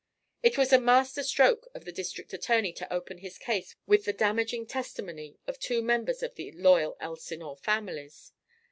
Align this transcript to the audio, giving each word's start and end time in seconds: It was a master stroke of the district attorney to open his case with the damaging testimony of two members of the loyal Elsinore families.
It 0.41 0.57
was 0.57 0.73
a 0.73 0.81
master 0.81 1.21
stroke 1.21 1.67
of 1.75 1.85
the 1.85 1.91
district 1.91 2.33
attorney 2.33 2.73
to 2.73 2.91
open 2.91 3.19
his 3.19 3.37
case 3.37 3.75
with 3.85 4.05
the 4.05 4.13
damaging 4.13 4.65
testimony 4.65 5.37
of 5.45 5.59
two 5.59 5.83
members 5.83 6.23
of 6.23 6.33
the 6.33 6.51
loyal 6.53 6.97
Elsinore 6.99 7.57
families. 7.57 8.31